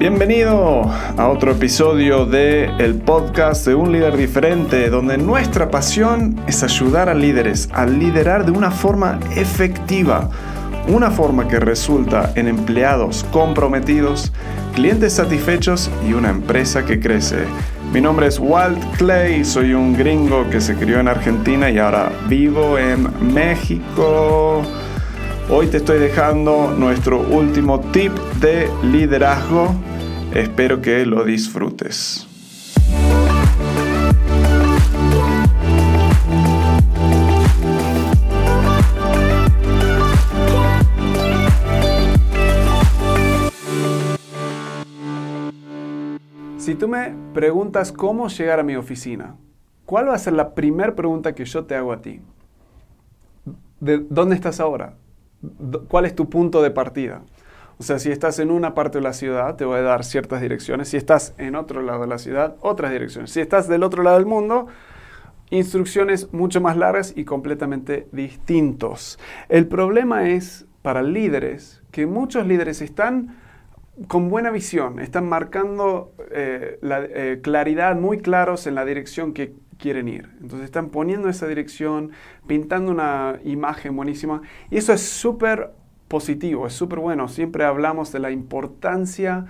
Bienvenido 0.00 0.90
a 1.18 1.28
otro 1.28 1.52
episodio 1.52 2.24
de 2.24 2.70
el 2.78 2.94
podcast 2.94 3.66
de 3.66 3.74
un 3.74 3.92
líder 3.92 4.16
diferente, 4.16 4.88
donde 4.88 5.18
nuestra 5.18 5.70
pasión 5.70 6.40
es 6.46 6.62
ayudar 6.62 7.10
a 7.10 7.14
líderes 7.14 7.68
a 7.74 7.84
liderar 7.84 8.46
de 8.46 8.50
una 8.50 8.70
forma 8.70 9.20
efectiva, 9.36 10.30
una 10.88 11.10
forma 11.10 11.48
que 11.48 11.60
resulta 11.60 12.32
en 12.34 12.48
empleados 12.48 13.26
comprometidos, 13.30 14.32
clientes 14.74 15.12
satisfechos 15.12 15.90
y 16.08 16.14
una 16.14 16.30
empresa 16.30 16.86
que 16.86 16.98
crece. 16.98 17.44
Mi 17.92 18.00
nombre 18.00 18.26
es 18.26 18.38
Walt 18.38 18.82
Clay, 18.96 19.44
soy 19.44 19.74
un 19.74 19.94
gringo 19.94 20.48
que 20.48 20.62
se 20.62 20.76
crió 20.76 20.98
en 20.98 21.08
Argentina 21.08 21.68
y 21.68 21.76
ahora 21.76 22.10
vivo 22.26 22.78
en 22.78 23.34
México. 23.34 24.62
Hoy 25.50 25.66
te 25.66 25.76
estoy 25.76 25.98
dejando 25.98 26.74
nuestro 26.78 27.20
último 27.20 27.80
tip 27.92 28.12
de 28.40 28.70
liderazgo 28.82 29.74
Espero 30.34 30.80
que 30.80 31.04
lo 31.06 31.24
disfrutes. 31.24 32.26
Si 46.58 46.76
tú 46.76 46.86
me 46.86 47.12
preguntas 47.34 47.90
cómo 47.90 48.28
llegar 48.28 48.60
a 48.60 48.62
mi 48.62 48.76
oficina, 48.76 49.34
¿cuál 49.84 50.08
va 50.08 50.14
a 50.14 50.18
ser 50.18 50.34
la 50.34 50.54
primera 50.54 50.94
pregunta 50.94 51.34
que 51.34 51.44
yo 51.44 51.64
te 51.64 51.74
hago 51.74 51.92
a 51.92 52.02
ti? 52.02 52.20
¿De 53.80 53.98
dónde 54.08 54.36
estás 54.36 54.60
ahora? 54.60 54.94
¿Cuál 55.88 56.04
es 56.04 56.14
tu 56.14 56.30
punto 56.30 56.62
de 56.62 56.70
partida? 56.70 57.22
O 57.80 57.82
sea, 57.82 57.98
si 57.98 58.12
estás 58.12 58.38
en 58.40 58.50
una 58.50 58.74
parte 58.74 58.98
de 58.98 59.02
la 59.02 59.14
ciudad, 59.14 59.56
te 59.56 59.64
voy 59.64 59.78
a 59.78 59.82
dar 59.82 60.04
ciertas 60.04 60.42
direcciones. 60.42 60.88
Si 60.88 60.98
estás 60.98 61.32
en 61.38 61.56
otro 61.56 61.80
lado 61.80 62.02
de 62.02 62.08
la 62.08 62.18
ciudad, 62.18 62.56
otras 62.60 62.92
direcciones. 62.92 63.30
Si 63.30 63.40
estás 63.40 63.68
del 63.68 63.84
otro 63.84 64.02
lado 64.02 64.18
del 64.18 64.26
mundo, 64.26 64.66
instrucciones 65.48 66.30
mucho 66.34 66.60
más 66.60 66.76
largas 66.76 67.14
y 67.16 67.24
completamente 67.24 68.06
distintos. 68.12 69.18
El 69.48 69.66
problema 69.66 70.28
es 70.28 70.66
para 70.82 71.02
líderes 71.02 71.80
que 71.90 72.04
muchos 72.04 72.46
líderes 72.46 72.82
están 72.82 73.38
con 74.08 74.28
buena 74.28 74.50
visión, 74.50 75.00
están 75.00 75.26
marcando 75.26 76.12
eh, 76.32 76.78
la 76.82 77.02
eh, 77.02 77.40
claridad 77.42 77.96
muy 77.96 78.18
claros 78.18 78.66
en 78.66 78.74
la 78.74 78.84
dirección 78.84 79.32
que 79.32 79.54
quieren 79.78 80.06
ir. 80.06 80.28
Entonces 80.42 80.66
están 80.66 80.90
poniendo 80.90 81.30
esa 81.30 81.46
dirección, 81.46 82.10
pintando 82.46 82.92
una 82.92 83.40
imagen 83.42 83.96
buenísima 83.96 84.42
y 84.70 84.76
eso 84.76 84.92
es 84.92 85.00
súper 85.00 85.79
positivo, 86.10 86.66
es 86.66 86.72
súper 86.72 86.98
bueno. 86.98 87.28
Siempre 87.28 87.64
hablamos 87.64 88.10
de 88.10 88.18
la 88.18 88.32
importancia 88.32 89.46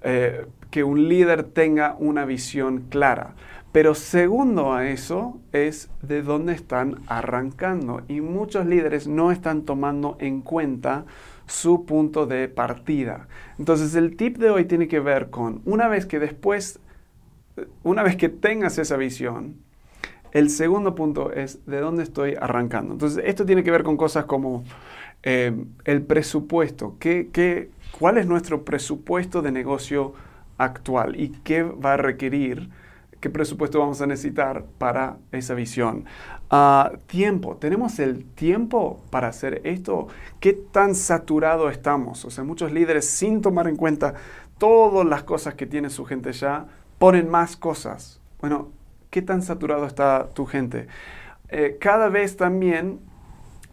eh, 0.00 0.46
que 0.70 0.82
un 0.82 1.06
líder 1.06 1.44
tenga 1.44 1.96
una 1.98 2.24
visión 2.24 2.86
clara. 2.88 3.34
Pero 3.72 3.94
segundo 3.94 4.72
a 4.72 4.88
eso 4.88 5.38
es 5.52 5.90
de 6.00 6.22
dónde 6.22 6.54
están 6.54 7.00
arrancando. 7.08 8.00
Y 8.08 8.22
muchos 8.22 8.64
líderes 8.64 9.06
no 9.06 9.32
están 9.32 9.62
tomando 9.62 10.16
en 10.18 10.40
cuenta 10.40 11.04
su 11.46 11.84
punto 11.84 12.24
de 12.24 12.48
partida. 12.48 13.28
Entonces 13.58 13.94
el 13.94 14.16
tip 14.16 14.38
de 14.38 14.48
hoy 14.48 14.64
tiene 14.64 14.88
que 14.88 14.98
ver 14.98 15.28
con 15.28 15.60
una 15.66 15.88
vez 15.88 16.06
que 16.06 16.18
después, 16.18 16.80
una 17.82 18.02
vez 18.02 18.16
que 18.16 18.30
tengas 18.30 18.78
esa 18.78 18.96
visión, 18.96 19.56
el 20.32 20.48
segundo 20.48 20.94
punto 20.94 21.32
es 21.32 21.66
de 21.66 21.80
dónde 21.80 22.02
estoy 22.02 22.34
arrancando. 22.40 22.94
Entonces 22.94 23.22
esto 23.26 23.44
tiene 23.44 23.62
que 23.62 23.70
ver 23.70 23.82
con 23.82 23.98
cosas 23.98 24.24
como 24.24 24.64
Em, 25.22 25.66
el 25.84 26.02
presupuesto. 26.02 26.96
¿Qué, 26.98 27.70
cuál 27.98 28.18
es 28.18 28.26
nuestro 28.26 28.64
presupuesto 28.64 29.40
de 29.40 29.52
negocio 29.52 30.14
actual 30.58 31.18
y 31.20 31.28
qué 31.44 31.62
va 31.62 31.94
a 31.94 31.96
requerir? 31.96 32.70
¿Qué 33.20 33.30
presupuesto 33.30 33.78
vamos 33.78 34.00
a 34.02 34.06
necesitar 34.08 34.64
para 34.78 35.18
esa 35.30 35.54
visión? 35.54 36.06
Ah, 36.50 36.90
tiempo. 37.06 37.56
¿Tenemos 37.56 38.00
el 38.00 38.24
tiempo 38.24 39.00
para 39.10 39.28
hacer 39.28 39.60
esto? 39.62 40.08
¿Qué 40.40 40.54
tan 40.54 40.96
saturado 40.96 41.70
estamos? 41.70 42.24
O 42.24 42.30
sea, 42.30 42.42
muchos 42.42 42.72
líderes 42.72 43.08
sin 43.08 43.40
tomar 43.40 43.68
en 43.68 43.76
cuenta 43.76 44.14
todas 44.58 45.06
las 45.06 45.22
cosas 45.22 45.54
que 45.54 45.66
tiene 45.66 45.88
su 45.88 46.04
gente 46.04 46.32
ya, 46.32 46.66
ponen 46.98 47.30
más 47.30 47.56
cosas. 47.56 48.20
Bueno, 48.40 48.70
¿qué 49.10 49.22
tan 49.22 49.42
saturado 49.42 49.86
está 49.86 50.30
tu 50.34 50.46
gente? 50.46 50.88
Eh, 51.48 51.76
cada 51.80 52.08
vez 52.08 52.36
también 52.36 52.98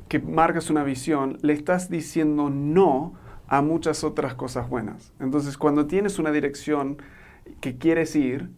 que 0.09 0.19
marcas 0.19 0.69
una 0.69 0.83
visión, 0.83 1.37
le 1.41 1.53
estás 1.53 1.89
diciendo 1.89 2.49
no 2.49 3.13
a 3.47 3.61
muchas 3.61 4.03
otras 4.03 4.33
cosas 4.33 4.67
buenas. 4.67 5.13
Entonces, 5.19 5.57
cuando 5.57 5.87
tienes 5.87 6.19
una 6.19 6.31
dirección 6.31 6.97
que 7.61 7.77
quieres 7.77 8.15
ir, 8.15 8.49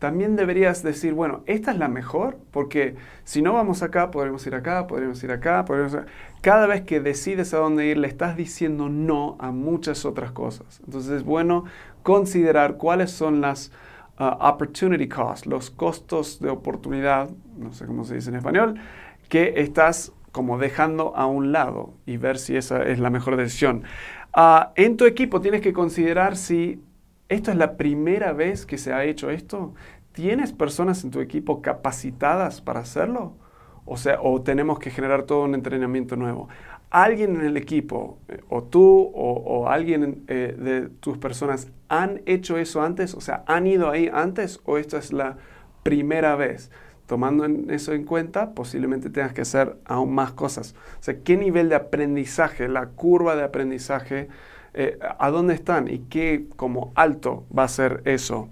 también 0.00 0.34
deberías 0.34 0.82
decir, 0.82 1.12
bueno, 1.12 1.42
esta 1.46 1.72
es 1.72 1.78
la 1.78 1.88
mejor, 1.88 2.38
porque 2.50 2.96
si 3.24 3.42
no 3.42 3.52
vamos 3.52 3.82
acá, 3.82 4.10
podremos 4.10 4.46
ir 4.46 4.54
acá, 4.54 4.86
podremos 4.86 5.22
ir 5.22 5.30
acá, 5.30 5.64
podremos 5.64 5.94
Cada 6.40 6.66
vez 6.66 6.82
que 6.82 7.00
decides 7.00 7.52
a 7.54 7.58
dónde 7.58 7.86
ir, 7.86 7.98
le 7.98 8.08
estás 8.08 8.36
diciendo 8.36 8.88
no 8.88 9.36
a 9.40 9.52
muchas 9.52 10.04
otras 10.06 10.32
cosas. 10.32 10.80
Entonces 10.86 11.12
es 11.12 11.22
bueno 11.22 11.64
considerar 12.02 12.78
cuáles 12.78 13.10
son 13.10 13.42
las 13.42 13.72
uh, 14.18 14.24
opportunity 14.40 15.06
costs, 15.06 15.46
los 15.46 15.70
costos 15.70 16.40
de 16.40 16.48
oportunidad, 16.48 17.28
no 17.58 17.72
sé 17.74 17.84
cómo 17.84 18.04
se 18.04 18.14
dice 18.14 18.30
en 18.30 18.36
español, 18.36 18.80
que 19.28 19.52
estás 19.58 20.12
como 20.32 20.58
dejando 20.58 21.16
a 21.16 21.26
un 21.26 21.52
lado 21.52 21.94
y 22.06 22.16
ver 22.16 22.38
si 22.38 22.56
esa 22.56 22.82
es 22.82 22.98
la 22.98 23.10
mejor 23.10 23.36
decisión. 23.36 23.84
Ah, 24.32 24.72
en 24.76 24.96
tu 24.96 25.06
equipo 25.06 25.40
tienes 25.40 25.60
que 25.60 25.72
considerar 25.72 26.36
si 26.36 26.82
esto 27.28 27.50
es 27.50 27.56
la 27.56 27.76
primera 27.76 28.32
vez 28.32 28.66
que 28.66 28.78
se 28.78 28.92
ha 28.92 29.04
hecho 29.04 29.30
esto. 29.30 29.74
¿Tienes 30.12 30.52
personas 30.52 31.04
en 31.04 31.10
tu 31.10 31.20
equipo 31.20 31.62
capacitadas 31.62 32.60
para 32.60 32.80
hacerlo? 32.80 33.36
O 33.84 33.96
sea, 33.96 34.20
o 34.20 34.42
tenemos 34.42 34.78
que 34.78 34.90
generar 34.90 35.24
todo 35.24 35.44
un 35.44 35.54
entrenamiento 35.54 36.16
nuevo. 36.16 36.48
¿Alguien 36.90 37.36
en 37.36 37.46
el 37.46 37.56
equipo, 37.56 38.18
eh, 38.28 38.40
o 38.48 38.64
tú 38.64 39.12
o, 39.14 39.68
alguien 39.68 40.24
eh, 40.26 40.56
de 40.58 40.88
tus 40.88 41.18
personas, 41.18 41.70
han 41.88 42.20
hecho 42.26 42.58
eso 42.58 42.82
antes? 42.82 43.14
O 43.14 43.20
sea, 43.20 43.44
¿han 43.46 43.66
ido 43.66 43.88
ahí 43.90 44.10
antes 44.12 44.60
o 44.64 44.76
esta 44.76 44.98
es 44.98 45.12
la 45.12 45.38
primera 45.84 46.34
vez? 46.34 46.70
Tomando 47.10 47.44
eso 47.74 47.92
en 47.92 48.04
cuenta, 48.04 48.54
posiblemente 48.54 49.10
tengas 49.10 49.32
que 49.32 49.40
hacer 49.40 49.74
aún 49.84 50.14
más 50.14 50.30
cosas. 50.30 50.76
O 51.00 51.02
sea, 51.02 51.18
¿qué 51.24 51.36
nivel 51.36 51.68
de 51.68 51.74
aprendizaje, 51.74 52.68
la 52.68 52.86
curva 52.86 53.34
de 53.34 53.42
aprendizaje, 53.42 54.28
eh, 54.74 54.96
a 55.18 55.28
dónde 55.30 55.54
están 55.54 55.88
y 55.88 55.98
qué 56.08 56.44
como 56.54 56.92
alto 56.94 57.46
va 57.50 57.64
a 57.64 57.68
ser 57.68 58.02
eso? 58.04 58.48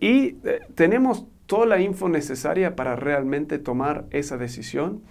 Y 0.00 0.36
eh, 0.42 0.60
tenemos 0.74 1.26
toda 1.44 1.66
la 1.66 1.80
info 1.82 2.08
necesaria 2.08 2.76
para 2.76 2.96
realmente 2.96 3.58
tomar 3.58 4.06
esa 4.10 4.38
decisión. 4.38 5.02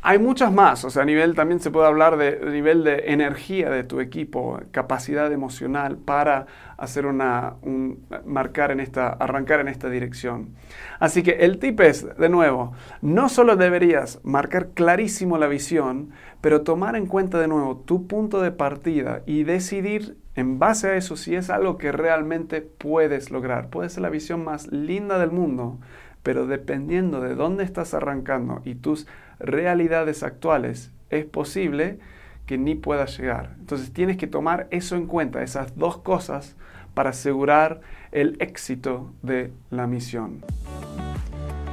Hay 0.00 0.20
muchas 0.20 0.52
más, 0.52 0.84
o 0.84 0.90
sea, 0.90 1.02
a 1.02 1.04
nivel 1.04 1.34
también 1.34 1.58
se 1.58 1.72
puede 1.72 1.88
hablar 1.88 2.16
de, 2.16 2.38
nivel 2.52 2.84
de 2.84 3.12
energía 3.12 3.68
de 3.68 3.82
tu 3.82 4.00
equipo, 4.00 4.60
capacidad 4.70 5.32
emocional 5.32 5.96
para 5.96 6.46
hacer 6.76 7.04
una, 7.04 7.54
marcar 8.24 8.70
en 8.70 8.78
esta, 8.78 9.08
arrancar 9.08 9.58
en 9.58 9.66
esta 9.66 9.90
dirección. 9.90 10.50
Así 11.00 11.24
que 11.24 11.32
el 11.40 11.58
tip 11.58 11.80
es, 11.80 12.06
de 12.16 12.28
nuevo, 12.28 12.74
no 13.02 13.28
solo 13.28 13.56
deberías 13.56 14.20
marcar 14.22 14.68
clarísimo 14.68 15.36
la 15.36 15.48
visión, 15.48 16.10
pero 16.40 16.62
tomar 16.62 16.94
en 16.94 17.06
cuenta 17.06 17.40
de 17.40 17.48
nuevo 17.48 17.78
tu 17.78 18.06
punto 18.06 18.40
de 18.40 18.52
partida 18.52 19.22
y 19.26 19.42
decidir 19.42 20.16
en 20.36 20.60
base 20.60 20.90
a 20.90 20.96
eso 20.96 21.16
si 21.16 21.34
es 21.34 21.50
algo 21.50 21.76
que 21.76 21.90
realmente 21.90 22.60
puedes 22.60 23.32
lograr. 23.32 23.68
Puede 23.68 23.88
ser 23.88 24.02
la 24.02 24.10
visión 24.10 24.44
más 24.44 24.68
linda 24.68 25.18
del 25.18 25.32
mundo, 25.32 25.80
pero 26.22 26.46
dependiendo 26.46 27.20
de 27.20 27.34
dónde 27.34 27.64
estás 27.64 27.94
arrancando 27.94 28.62
y 28.64 28.76
tus 28.76 29.08
realidades 29.40 30.22
actuales, 30.22 30.90
es 31.10 31.24
posible 31.24 31.98
que 32.46 32.58
ni 32.58 32.74
puedas 32.74 33.18
llegar. 33.18 33.54
Entonces 33.58 33.92
tienes 33.92 34.16
que 34.16 34.26
tomar 34.26 34.68
eso 34.70 34.96
en 34.96 35.06
cuenta, 35.06 35.42
esas 35.42 35.76
dos 35.76 35.98
cosas, 35.98 36.56
para 36.94 37.10
asegurar 37.10 37.80
el 38.10 38.36
éxito 38.40 39.12
de 39.22 39.52
la 39.70 39.86
misión. 39.86 40.42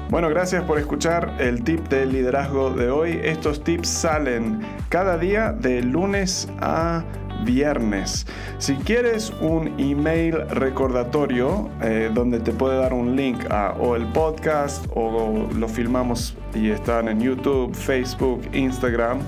Bueno, 0.10 0.30
gracias 0.30 0.63
por 0.66 0.78
escuchar 0.78 1.34
el 1.39 1.63
tip 1.63 1.88
de 1.88 2.06
liderazgo 2.06 2.69
de 2.69 2.92
hoy. 2.92 3.19
Estos 3.24 3.63
tips 3.63 3.88
salen 3.89 4.60
cada 4.89 5.18
día 5.18 5.51
de 5.51 5.81
lunes 5.81 6.48
a 6.60 7.04
viernes. 7.45 8.25
Si 8.57 8.75
quieres 8.75 9.31
un 9.39 9.80
email 9.80 10.45
recordatorio 10.50 11.69
eh, 11.81 12.12
donde 12.13 12.39
te 12.39 12.51
puede 12.51 12.77
dar 12.77 12.94
un 12.94 13.15
link 13.15 13.50
a 13.50 13.71
o 13.80 13.95
el 13.95 14.06
podcast 14.07 14.86
o 14.94 15.47
lo 15.56 15.69
filmamos 15.69 16.36
y 16.53 16.71
están 16.71 17.07
en 17.07 17.21
YouTube, 17.21 17.74
Facebook, 17.74 18.42
Instagram, 18.53 19.19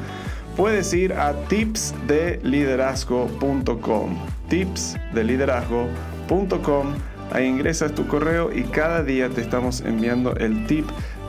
puedes 0.56 0.94
ir 0.94 1.14
a 1.14 1.34
tipsdeliderazgo.com. 1.48 4.18
Tipsdeliderazgo.com. 4.50 6.94
Ahí 7.32 7.46
ingresas 7.46 7.94
tu 7.94 8.08
correo 8.08 8.52
y 8.54 8.64
cada 8.64 9.04
día 9.04 9.30
te 9.30 9.42
estamos 9.42 9.82
enviando 9.82 10.36
el 10.38 10.66
tip 10.66 10.88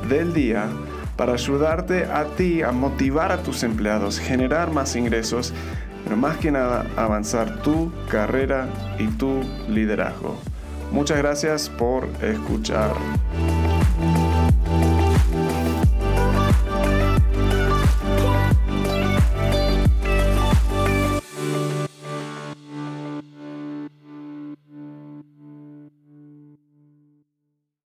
del 0.08 0.32
día 0.32 0.68
para 1.16 1.32
ayudarte 1.32 2.04
a 2.04 2.24
ti 2.36 2.62
a 2.62 2.70
motivar 2.70 3.32
a 3.32 3.42
tus 3.42 3.64
empleados, 3.64 4.20
generar 4.20 4.70
más 4.70 4.94
ingresos 4.94 5.52
pero 6.08 6.16
más 6.16 6.38
que 6.38 6.50
nada 6.50 6.86
avanzar 6.96 7.60
tu 7.60 7.92
carrera 8.10 8.66
y 8.98 9.08
tu 9.08 9.42
liderazgo. 9.68 10.38
Muchas 10.90 11.18
gracias 11.18 11.68
por 11.68 12.08
escuchar. 12.22 12.92